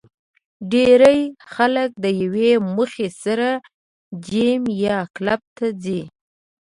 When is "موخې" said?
2.73-3.07